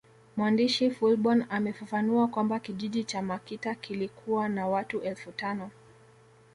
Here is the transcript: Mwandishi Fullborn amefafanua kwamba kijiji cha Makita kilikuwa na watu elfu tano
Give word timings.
Mwandishi 0.37 0.91
Fullborn 0.91 1.45
amefafanua 1.49 2.27
kwamba 2.27 2.59
kijiji 2.59 3.03
cha 3.03 3.21
Makita 3.21 3.75
kilikuwa 3.75 4.49
na 4.49 4.67
watu 4.67 5.01
elfu 5.01 5.31
tano 5.31 5.71